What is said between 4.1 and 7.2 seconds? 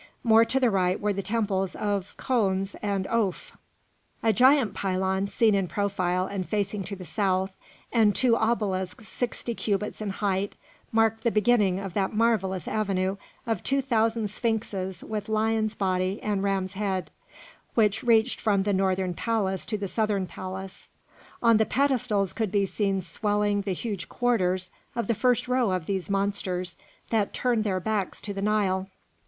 A giant pylon, seen in profile and facing to the